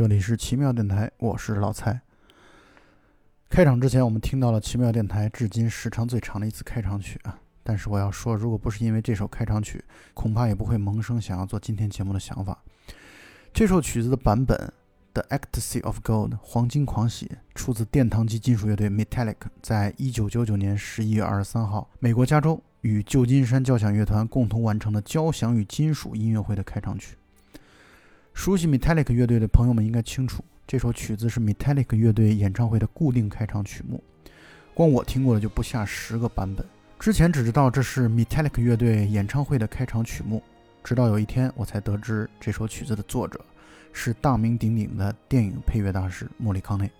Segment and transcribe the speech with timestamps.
[0.00, 2.00] 这里是奇妙电台，我是老蔡。
[3.50, 7.38] 开场之前，我们听到了奇妙电台至今时长最长的一次开场曲啊！
[7.62, 9.84] 但是我要说，如果不是因为这首开场曲，
[10.14, 12.62] 恐怕也不会萌生想要做今天节目的想法。
[13.52, 14.72] 这首曲子的版本
[15.22, 27.18] 《The Ecstasy of Gold》黄金狂喜出自殿堂级金属乐队 Metallic，在一九九九年十一月二十三号，美国加州与旧金山交响乐团共同完成的交响与金属音乐会的开场曲。
[28.32, 34.02] 熟悉 Metallic 乐队的朋友们应该清楚，这首曲子是 Metallic 乐队演唱会的固定开场曲目。
[34.72, 36.64] 光我听过的就不下十个版本。
[36.98, 40.42] 之前只知道这是 Metallic 乐队演唱会的开场曲目，
[40.82, 43.40] 直到有一天我才得知这首曲子的作者
[43.92, 46.90] 是大名鼎鼎的电影配乐大师莫里康内。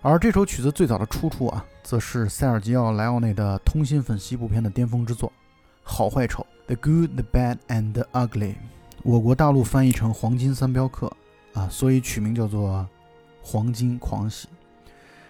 [0.00, 5.28] 而这首曲子最早的出处啊，则是塞尔吉奥·莱奥内的通心粉西部片的巅峰之作
[5.82, 8.54] 《好坏丑》（The Good, the Bad, and the Ugly）。
[9.02, 11.10] 我国大陆翻译成《黄金三镖客》
[11.58, 12.80] 啊，所以取名叫做
[13.42, 14.46] 《黄金狂喜》。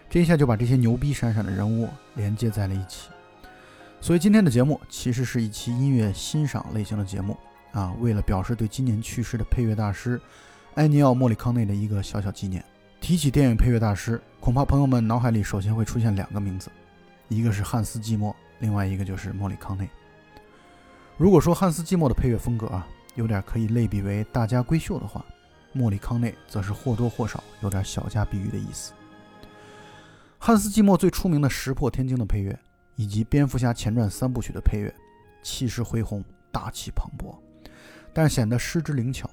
[0.09, 3.11] 这一下就把这些牛逼闪闪的人物连接在了一起。
[4.01, 7.37] 所以今天的节目其实是一期音乐欣赏类型的节目
[7.71, 10.21] 啊，为了表示对今年去世的配乐大师
[10.75, 12.65] 埃尼奥·莫里康内的一个小小纪念。
[13.01, 16.71] 提起电影配乐大师，恐怕朋友们脑海里首先会出现两个名字，
[17.29, 19.89] 一个是汉斯·季默，另外一个就是莫里康内。
[21.17, 22.87] 如果说汉斯·季默的配乐风格啊，
[23.21, 25.23] 有点可以类比为大家闺秀的话，
[25.75, 28.95] 莫里康内则是或多或少有点小家碧玉的意思。
[30.39, 32.59] 汉斯季默最出名的《石破天惊》的配乐，
[32.97, 34.93] 以及《蝙蝠侠前传》三部曲的配乐，
[35.43, 37.37] 气势恢宏，大气磅礴，
[38.15, 39.29] 但显得失之灵巧。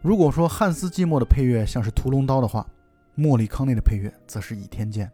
[0.00, 2.66] 如果说汉斯季默的配乐像是屠龙刀的话，
[3.14, 5.12] 莫里康内的配乐则是倚天剑，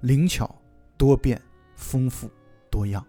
[0.00, 0.54] 灵巧
[0.98, 1.40] 多变，
[1.76, 2.30] 丰富
[2.70, 3.02] 多样。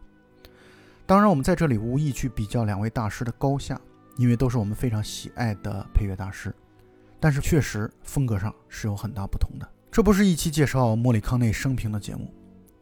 [1.06, 3.80] 当然，我们在这里无意去比较两位大师的高下，
[4.18, 6.54] 因为都是我们非常喜爱的配乐大师。
[7.20, 9.68] 但是，确实风格上是有很大不同的。
[9.90, 12.32] 这不是一期介绍莫里康内生平的节目，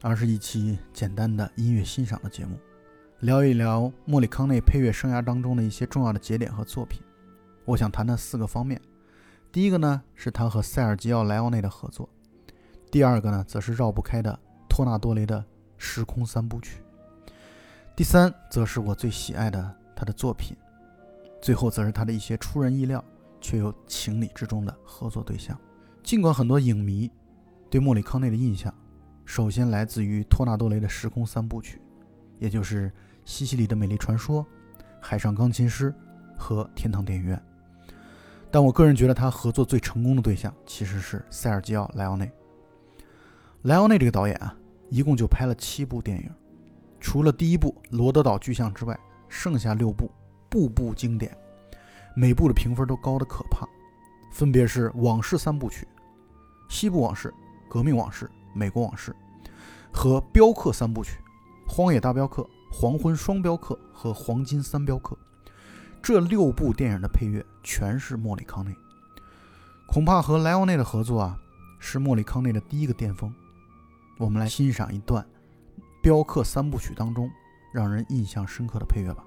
[0.02, 2.60] 而是一期简单的音乐欣赏的节目，
[3.20, 7.02] 聊一聊莫里康内配乐生涯当中的一些重要的节点和作品。
[7.64, 8.82] 我想谈谈四个方面。
[9.52, 12.10] 第一个呢，是他和塞尔吉奥·莱奥内的合作；
[12.92, 15.40] 第二个呢，则是绕不开的托纳多雷的
[15.78, 16.82] 《时空三部曲》。
[17.96, 20.58] 第三，则是我最喜爱的他的作品；
[21.46, 23.06] 最后，则是他的一些出人意料
[23.40, 25.56] 却又情理之中的合作对象。
[26.02, 27.08] 尽管很多影迷
[27.70, 28.74] 对莫里康内的印象，
[29.26, 31.78] 首先来自于托纳多雷的《时空三部曲》，
[32.40, 32.90] 也就是
[33.26, 34.44] 《西西里的美丽传说》
[35.00, 35.92] 《海上钢琴师》
[36.36, 37.38] 和《天堂电影院》，
[38.50, 42.32] 但我个人觉得他合作最成功的对象其实是塞尔吉奥·莱奥内。
[43.62, 44.58] 莱奥内这个导演啊，
[44.90, 46.28] 一共就拍了七部电影。
[47.00, 49.00] 除了第一部《罗德岛巨像》之外，
[49.30, 50.10] 剩下六部
[50.56, 51.38] 部部经典，
[52.16, 53.68] 每部的评分都高的可怕，
[54.32, 55.86] 分别是《往事三部曲》
[56.74, 57.28] 《西部往事》
[57.68, 59.12] 《革命往事》《美国往事》
[59.92, 61.20] 和《镖客三部曲》
[61.76, 62.42] 《荒野大镖客》
[62.72, 65.14] 《黄昏双镖客》和《黄金三镖客》。
[66.02, 68.74] 这六部电影的配乐全是莫里康内，
[69.86, 71.38] 恐怕和莱奥内的合作啊，
[71.80, 73.30] 是莫里康内的第一个巅峰。
[74.18, 75.22] 我们来欣赏一段。
[76.02, 77.30] 《镖客三部曲》当中，
[77.74, 79.22] 让人印象深刻的配乐吧。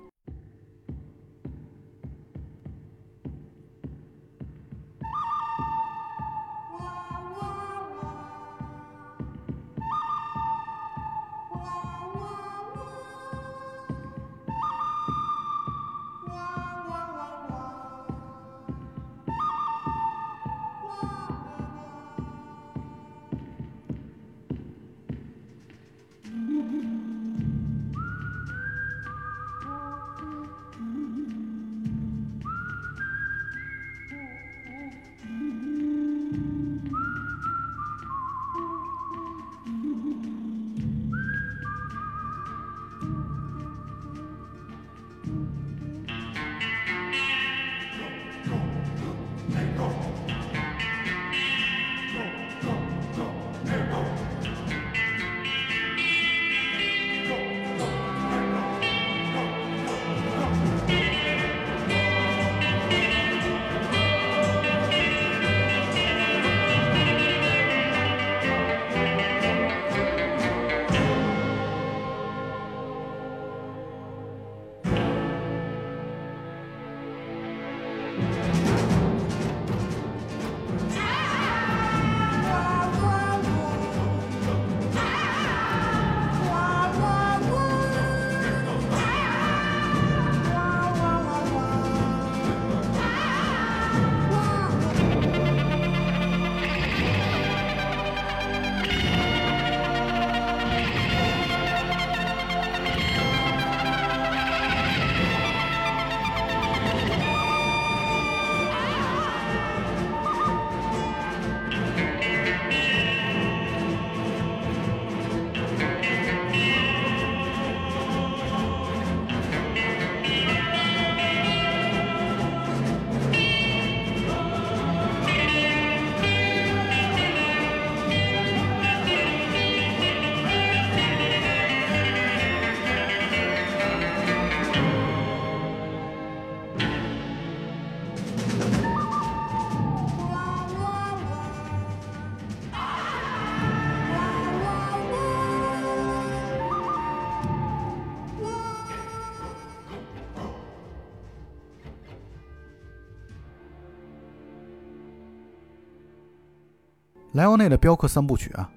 [157.39, 158.69] 莱奥内的镖客三部曲啊，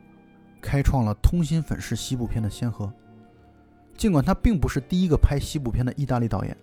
[0.62, 2.94] 开创了通心粉式西部片的先河。
[3.98, 6.56] 尽管他并不是第一个拍西部片的意大利导演，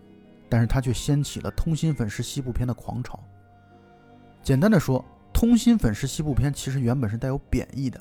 [0.48, 3.18] 但是他却掀起了通心粉式西部片的狂潮。
[4.44, 8.00] 简单的说，通心粉式西部片其实原本是带有贬义的，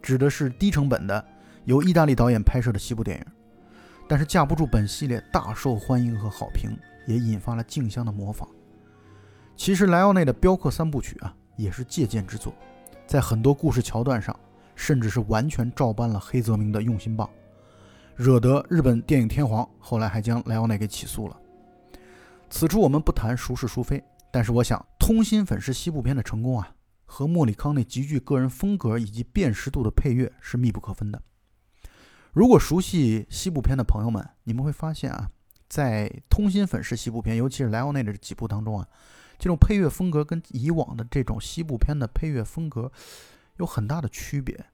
[0.00, 1.24] 指的是低成本的
[1.64, 3.26] 由意大利导演拍摄的西部电影。
[4.06, 6.78] 但是架不住本系列大受欢迎和好评，
[7.08, 8.48] 也引发了竞相的模仿。
[9.56, 12.54] 其实莱奥内的镖客三部曲啊，也是借鉴之作。
[13.06, 14.38] 在很多故事桥段上，
[14.74, 17.30] 甚至是完全照搬了黑泽明的用心棒，
[18.16, 21.40] 惹得日本电影天皇后来还将莱奥内给起诉了。
[22.50, 24.02] 此处我们不谈孰是孰非，
[24.32, 31.22] 但是我想，通心粉式西部片的成功啊，和莫里康内极具个人风格以及辨识度的配乐是密不可分的。
[32.32, 35.30] 如果熟悉西部片的朋友们，你们会发现啊，
[35.68, 38.86] 在通心粉式西部片，尤其是莱奥内的这几部当中啊。
[39.38, 42.90] 这种配乐风格跟以往的这种西部片的配乐风格
[43.58, 44.66] 有很大的区别，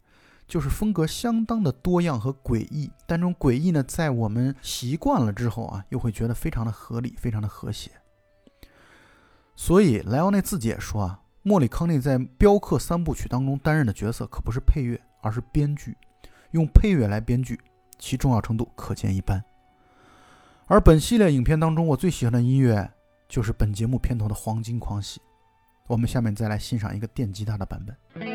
[0.46, 2.90] 就是风格相当的多样和诡异。
[3.06, 7.90] 但这种诡异呢，在我们习惯了之后啊，又会觉得非常的合理，非常的和谐。
[9.54, 15.96] 所以莱奥内自己也说啊，莫里康内在《镖客三部曲》当中担任的角色可不是配乐，而是编剧，
[16.52, 17.60] 用配乐来编剧，
[17.98, 19.44] 其重要程度可见一斑。
[20.66, 22.90] 而本系列影片当中，我最喜欢的音乐。
[23.32, 25.18] 就是本节目片头的黄金狂喜，
[25.86, 28.31] 我们下面再来欣赏一个电吉他的版本。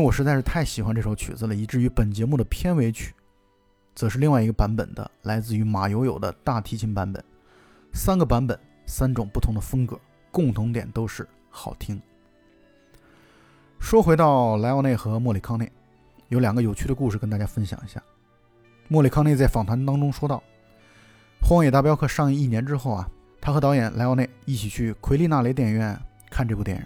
[0.00, 3.14] 我实在是太喜欢这首曲子了，以至于本节目的片尾曲，
[3.94, 7.22] 则是另外一个版本的，来自于马友友的大提琴版本。
[7.92, 9.98] 三个版本，三种不同的风格，
[10.30, 12.00] 共同点都是好听。
[13.80, 15.70] 说回到莱奥内和莫里康内，
[16.28, 18.00] 有两个有趣的故事跟大家分享一下。
[18.88, 20.42] 莫里康内在访谈当中说道
[21.48, 23.08] ：“《荒野大镖客》上映一年之后啊，
[23.40, 25.98] 他和导演莱奥内一起去奎利纳雷电影院
[26.30, 26.84] 看这部电影。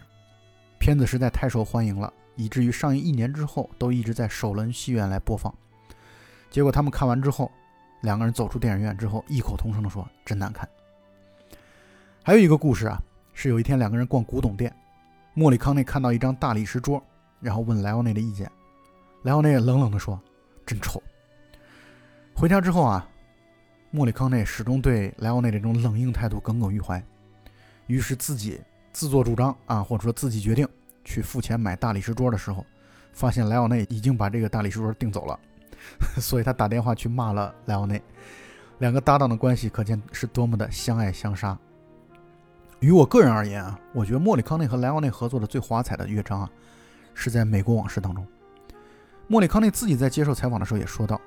[0.78, 5.55] 片子实在太受欢迎了，以至于上映一年之后都一直在首轮戏院来播放。
[6.50, 7.50] 结果他们看完之后，
[8.03, 10.69] 两个人走出电影院之后，异口同声地说：‘真难看。’
[12.23, 14.75] 还有一个故事啊，是有一天两个人逛古董店，
[15.35, 17.03] 莫里康内看到一张大理石桌，
[17.41, 18.50] 然后问莱奥内的意见。
[19.23, 20.21] 莱奥内冷冷地说
[20.64, 21.03] ：‘真丑。’
[22.37, 23.09] 回家之后啊，
[23.91, 27.03] 莫里康内始终对莱奥内这种冷硬态度耿耿于怀，
[27.87, 28.61] 于是自己
[28.93, 30.69] 自作主张啊，或者说自己决定
[31.05, 32.65] 去付钱买大理石桌的时候，
[33.13, 35.39] 发现莱奥内已经把这个大理石桌订走了，
[36.21, 38.03] 所以他打电话去骂了莱奥内。
[38.79, 41.57] 两个搭档的关系可见是多么的相爱相杀。
[42.81, 46.51] 于我个人而言啊，我觉得莫里康内和莱奥内合作的最华彩的乐章啊，
[47.15, 48.27] 是在《美国往事》当中。
[49.27, 51.21] 莫里康内自己在接受采访的时候也说到。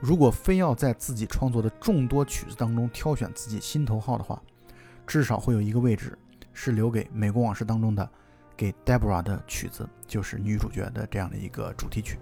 [0.00, 4.40] 如果非要在自己创作的众多曲子当中挑选自己心头好的话，
[5.06, 6.18] 至少会有一个位置
[6.52, 8.08] 是留给《美国往事》当中的
[8.56, 12.18] 给 Deborah 的曲子，就是女主角的这样的一个主题曲。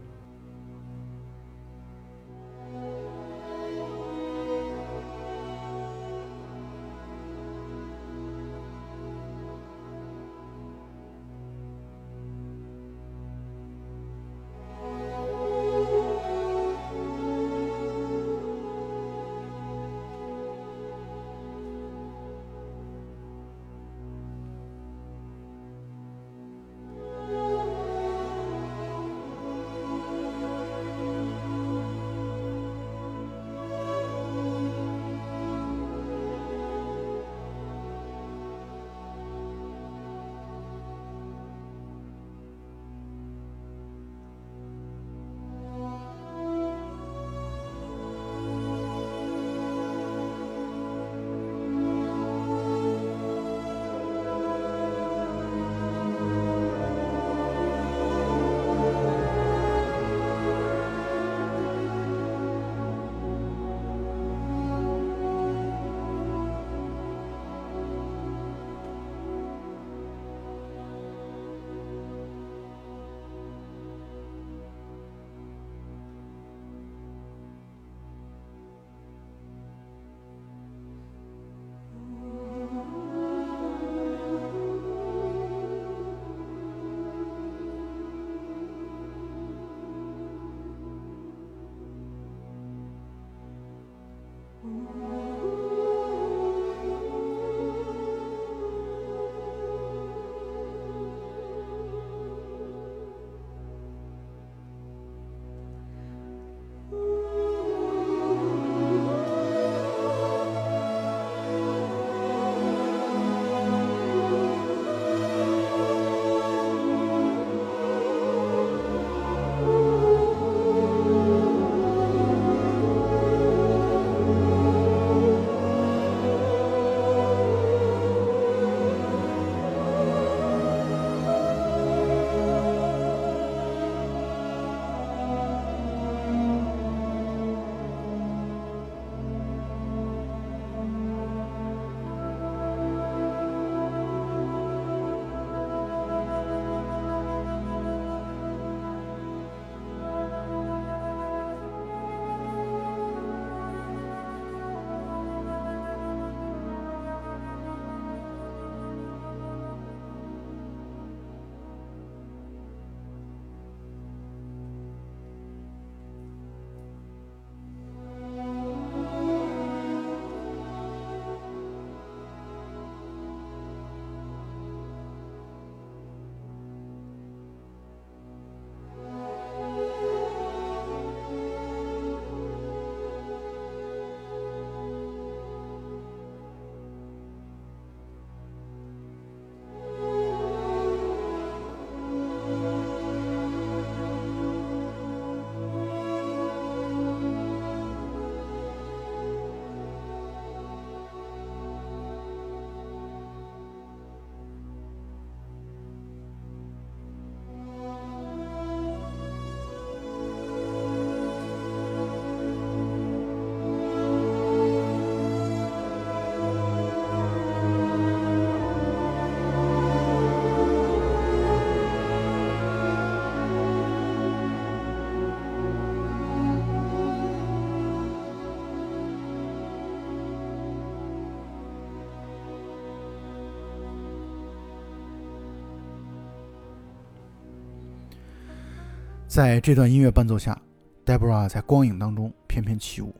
[239.30, 240.60] 在这段音乐伴奏下
[241.06, 243.14] ，Deborah 在光影当中翩翩起舞。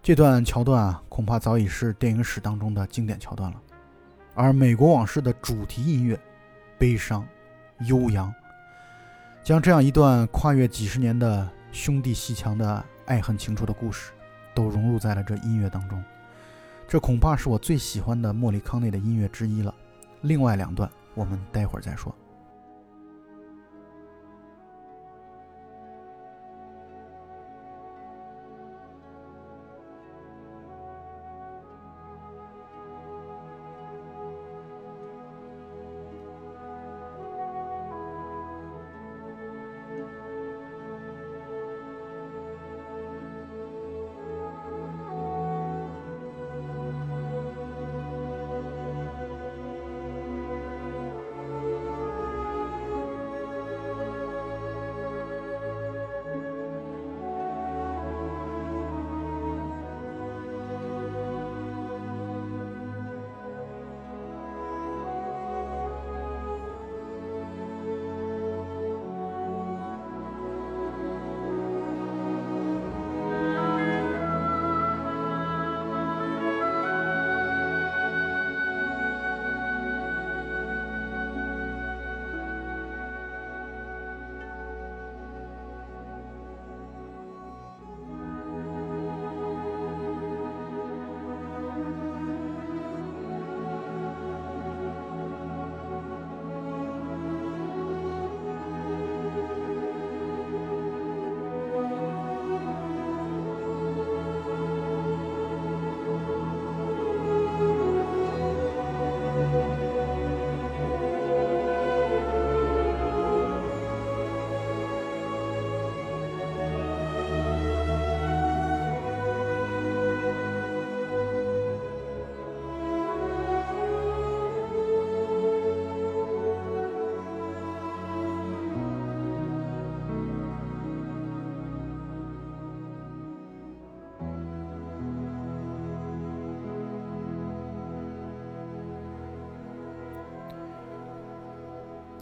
[0.00, 3.60] 这段桥段啊，恐怕早已是电影史当中的经典桥段了。
[4.32, 6.16] 而《美国往事》的主题音乐，
[6.78, 7.26] 悲伤、
[7.88, 8.32] 悠扬，
[9.42, 14.12] 将这样一段跨越几十年的兄弟戏墙的爱恨情仇的故事，
[14.54, 16.00] 都融入在了这音乐当中。
[16.86, 19.74] 这恐怕是我最喜欢的莫里康内的音乐之一了。
[20.20, 22.14] 另外两段，我们待会儿再说。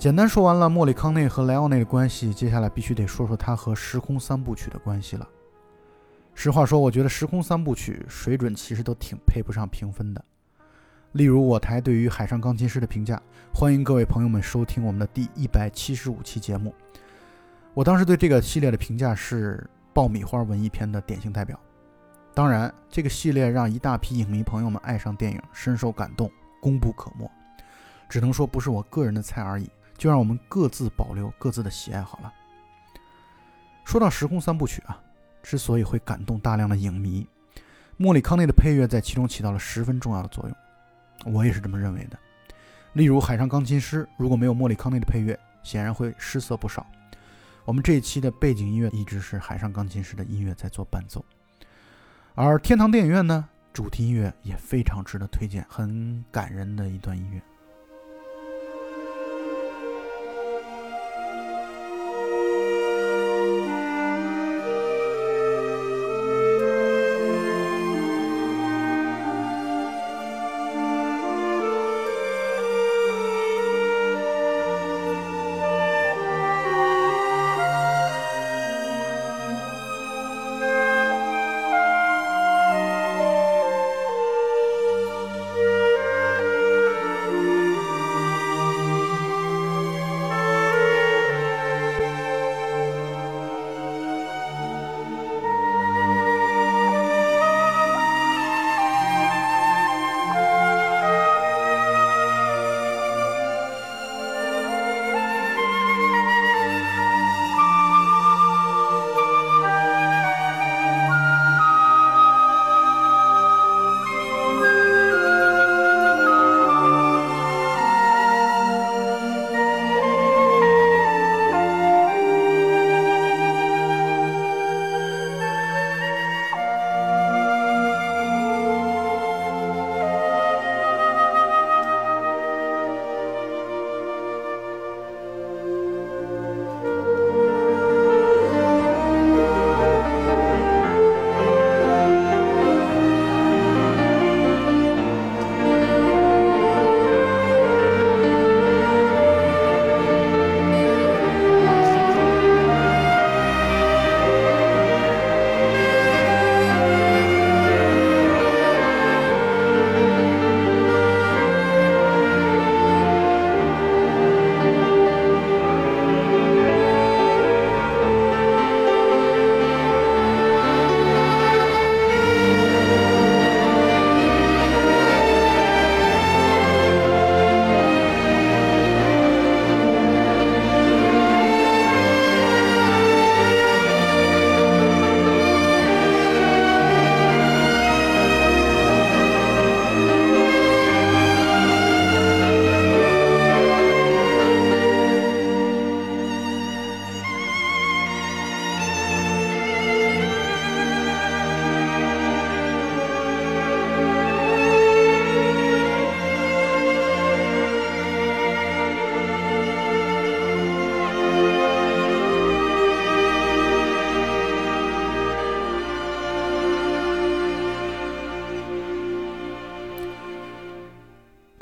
[0.02, 5.28] 简单说完了莫里康内和莱奥内的关系，接下来必须得说说他和《时空三部曲》的关系了。
[6.34, 10.24] 实话说，我觉得《时空三部曲》水准其实都挺配不上评分的。
[11.12, 13.22] 例如我台对于《海上钢琴师》的评价，
[13.54, 16.74] 欢迎各位朋友们收听我们的第一百七十五期节目。
[17.72, 21.56] 我当时对这个系列的评价是爆米花文艺片的典型代表。
[22.34, 26.28] 当然，这个系列让一大批影迷朋友们爱上电影，深受感动，
[26.60, 27.30] 功不可没。
[28.08, 29.70] 只能说不是我个人的菜而已。
[29.96, 32.33] 就让我们各自保留各自的喜爱好了。
[33.85, 35.00] 说到《时空三部曲》啊，
[35.42, 37.26] 之所以会感动大量的影迷，
[37.96, 42.18] 莫里康内的配乐在其中起到了十分重要的作用，我也是这么认为的。
[42.92, 46.87] 例如《海上钢琴师》，如果没有莫里康内的配乐，显然会失色不少。
[47.64, 51.24] 我们这一期的背景音乐一直是《海上钢琴师》的音乐在做伴奏，
[52.35, 57.40] 而《天堂电影院》呢，主题音乐也非常值得推荐，很感人的一段音乐。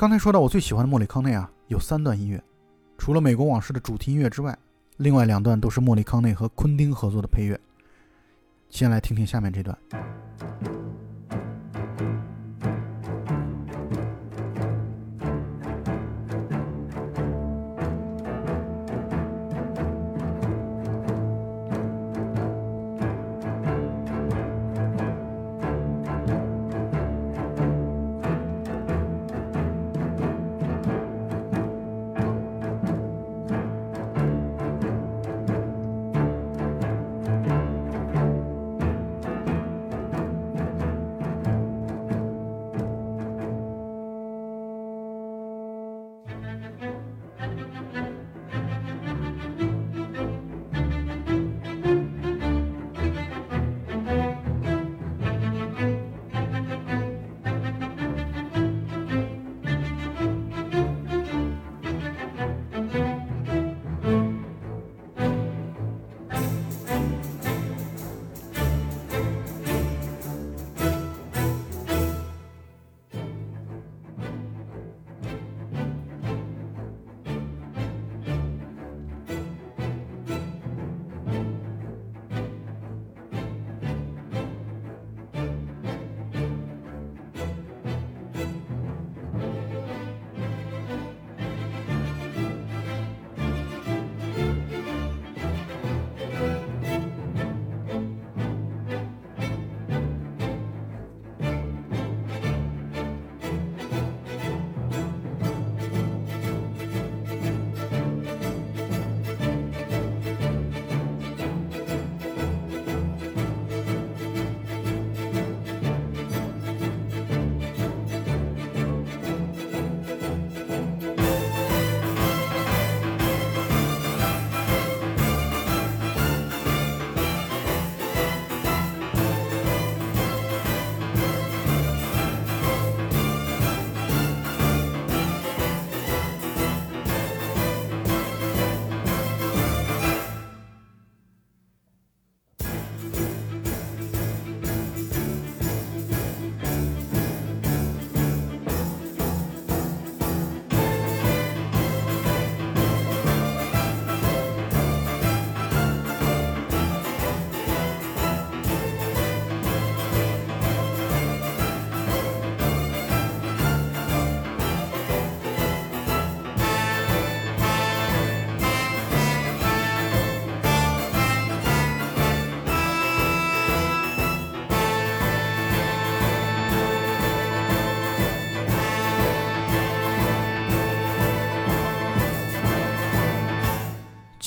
[0.00, 2.42] 刚才说到我最喜欢的莫里康内啊，有三段音乐，
[2.96, 4.58] 除了《美国往事》的主题音乐之外，
[4.96, 7.60] 另外两段都是莫里康内和昆汀合作的配乐。
[8.70, 9.76] 先来听听下面这段。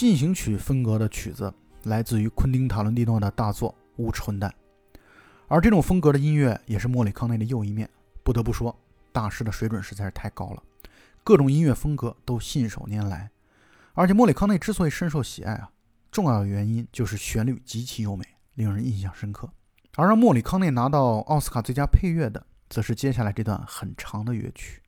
[0.03, 4.53] 进行曲风格的曲子来自于昆汀·塔伦蒂诺的大作《无耻混蛋》，
[5.47, 7.89] 而这种风格的音乐也是莫里康内的又一面。
[8.21, 8.77] 不得不说，
[9.13, 10.63] 大师的水准实在是太高了，
[11.23, 13.31] 各种音乐风格都信手拈来。
[13.93, 15.71] 而且莫里康内之所以深受喜爱啊，
[16.11, 19.49] 重要的原因就是旋律极其优美，令人印象深刻。
[19.95, 24.81] 而让莫里康内拿到奥斯卡最佳配乐的，则是接下来这段很长的乐曲。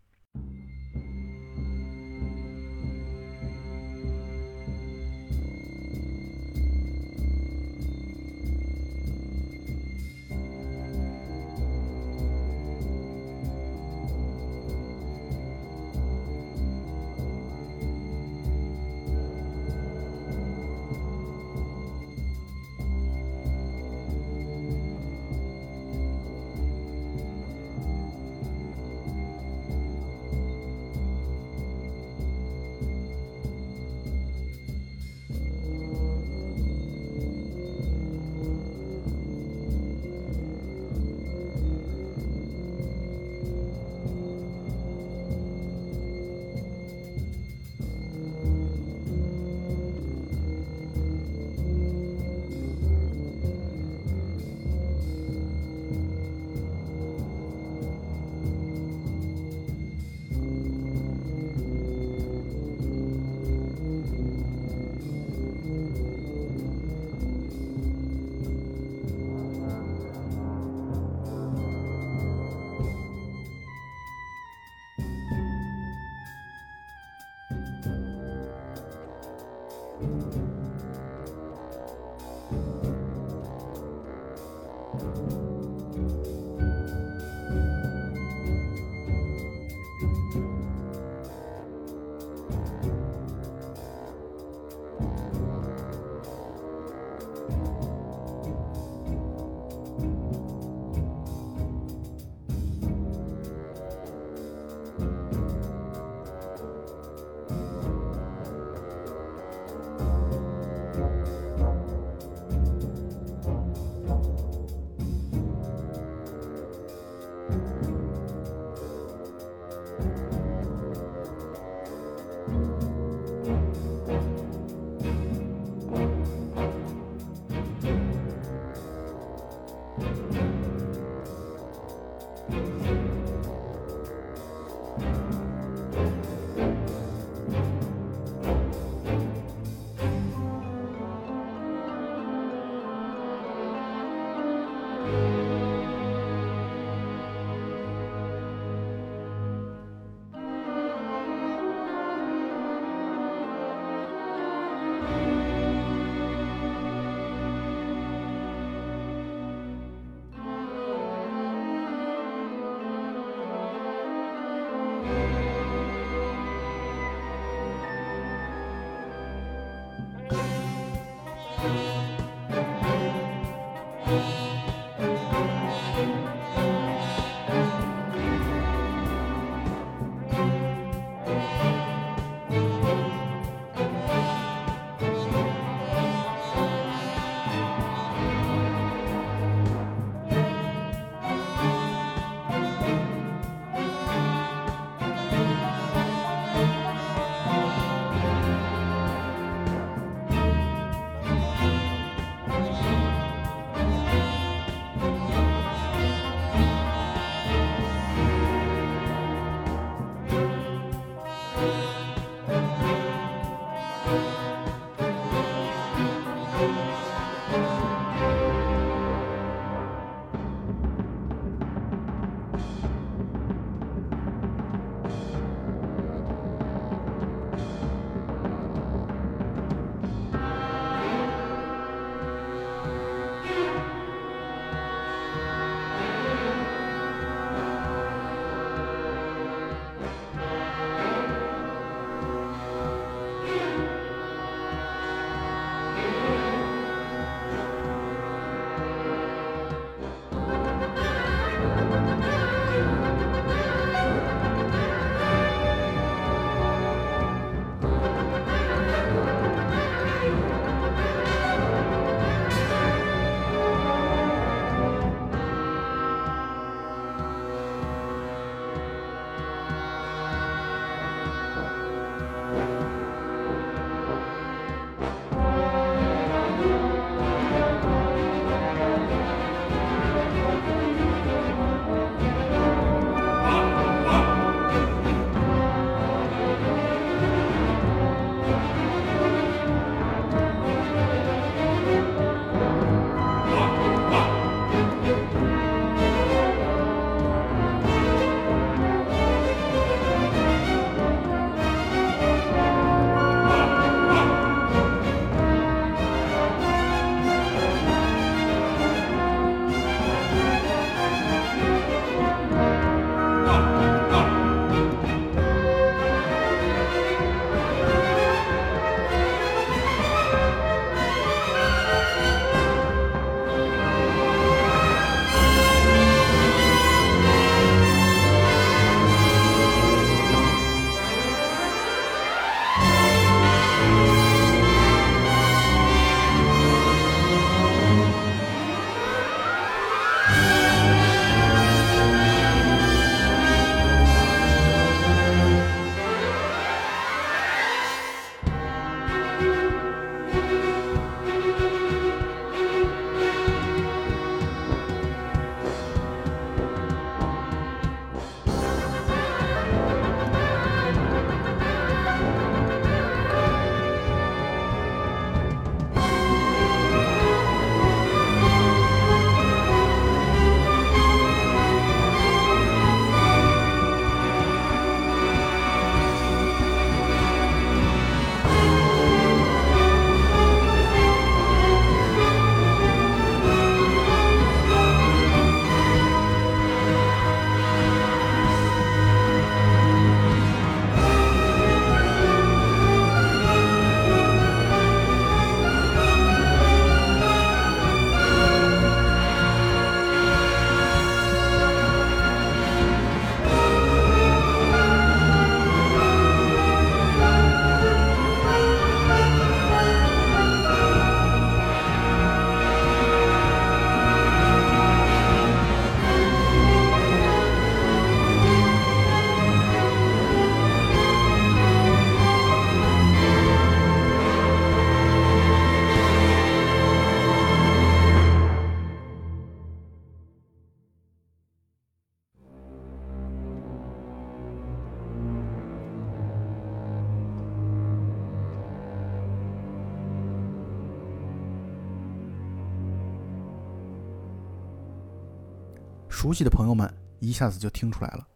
[446.26, 448.28] 熟悉的朋友们一下子就听出来了，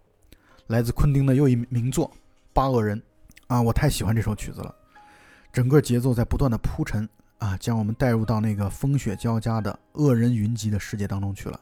[0.68, 2.08] 来自昆汀的又一名作
[2.54, 2.96] 《八恶人》
[3.48, 4.76] 啊，我太喜欢这首曲子了，
[5.52, 7.10] 整个节奏在不断的铺陈
[7.40, 11.60] 啊，将我们带入到那个风雪交加的恶人云集的世界当中去了。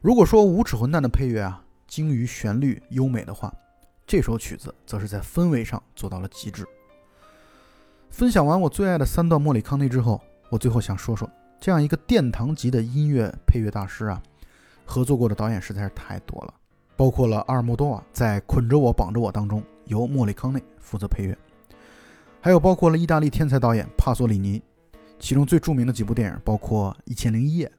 [0.00, 3.52] 如果说《无耻混蛋》的配乐啊精于旋律优美的话，
[4.06, 6.64] 这首曲子则是在氛围上做到了极致。
[8.08, 11.28] 分享完我最爱的三段莫里康内之后，我最后想说说，
[11.58, 14.22] 这样一个殿堂级的音乐配乐大师啊。
[14.84, 16.54] 合作过的导演实在是太多了，
[16.96, 21.36] 包括了阿尔莫多瓦在《捆着我绑着我》当中由莫里康内负责配乐，
[22.40, 24.62] 还有包括了意大利天才导演帕索里尼，
[25.18, 27.66] 其中最著名的几部电影包括《一千零一夜》《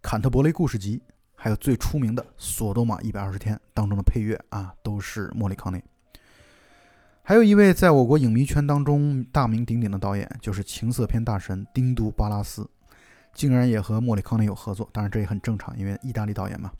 [0.00, 0.98] 坎特伯雷故事集》，
[1.34, 5.82] 还有最出名的《索多玛一百二十天》当中的配乐啊，都是莫里康内。
[7.22, 12.68] 还有一位在我国影迷圈当中大名鼎鼎的导演，就是情色片大神丁都巴拉斯。
[13.34, 16.70] 竟然也和莫里康内有合作，当然这也很正常，因为意大利导演嘛。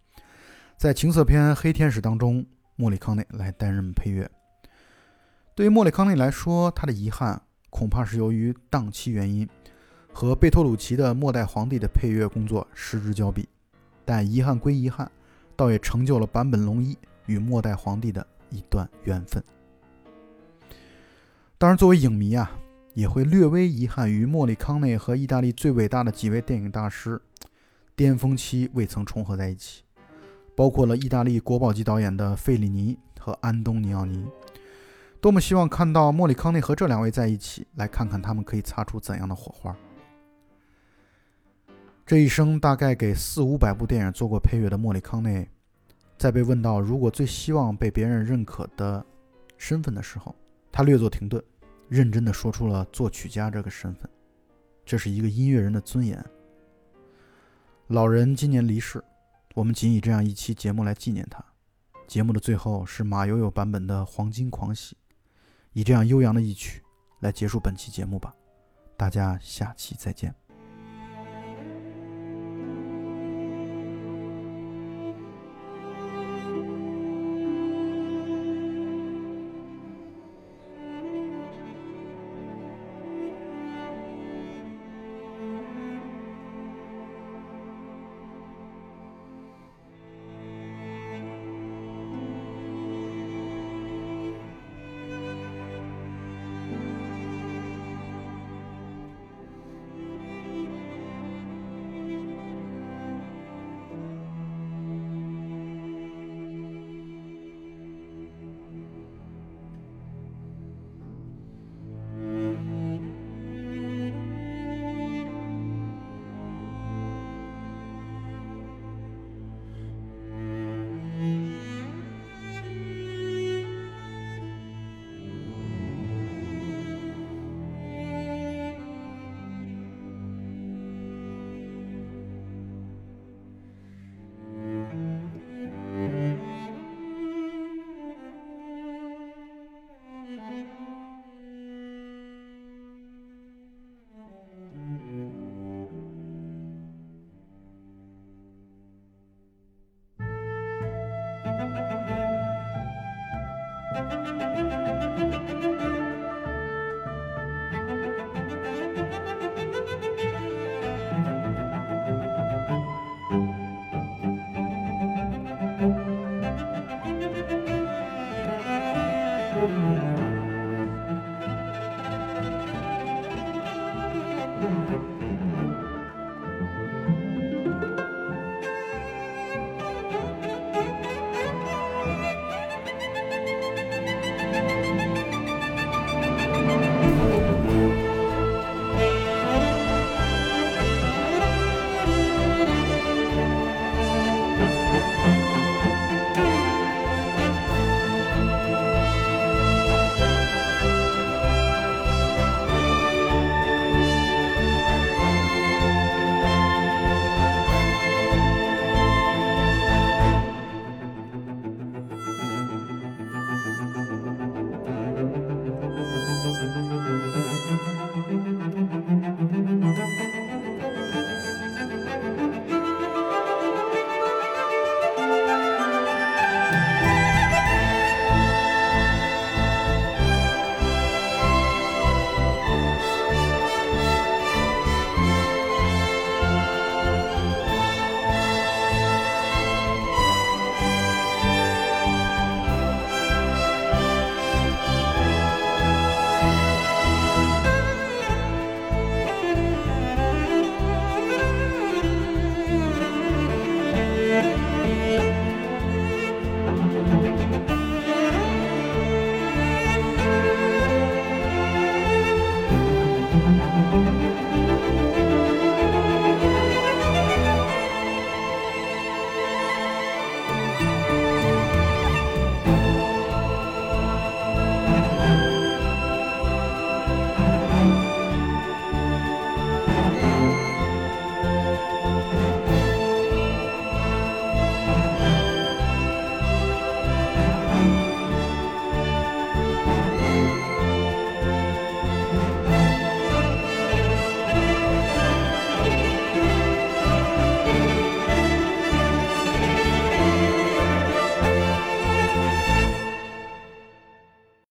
[0.77, 2.45] 在情色片《黑天使》当中，
[2.77, 4.31] 莫里康内来担任配乐。
[5.55, 7.41] 对于莫里康内来说，他的遗憾
[7.71, 9.49] 恐怕是由于档期原因，
[10.13, 13.49] 和贝托鲁奇的《末代皇帝》的配乐工作失之交臂。
[14.05, 15.11] 但遗憾归遗憾，
[15.55, 19.43] 倒也成就了坂本龙一与《末代皇帝》的一段缘分。
[21.59, 22.51] 当然，作为影迷啊。
[22.95, 27.20] 也会略微遗憾于莫里康内和意大利最伟大的几位电影大师
[27.97, 29.82] 巅峰期未曾重合在一起，
[30.55, 34.26] 包括了意大利国宝级导演的费里尼和安东尼奥尼。
[35.20, 39.76] 多么希望看到莫里康内和这两位在一起，来看看他们可以擦出怎样的火花。
[42.05, 45.49] 这一生大概给四五百部电影做过配乐的莫里康内，
[46.18, 49.05] 在被问到如果最希望被别人认可的
[49.57, 50.34] 身份的时候，
[50.72, 51.43] 他略作停顿。
[51.93, 54.09] 认真地说出了作曲家这个身份，
[54.82, 56.24] 这是一个音乐人的尊严。
[57.88, 59.05] 老人今年离世，
[59.55, 61.45] 我们仅以这样一期节目来纪念他。
[62.09, 64.97] 节目的最后是马友友版本的《黄金狂喜》，
[65.74, 66.82] 以这样悠扬的一曲
[67.20, 68.34] 来结束本期节目吧。
[68.97, 70.41] 大家下期再见。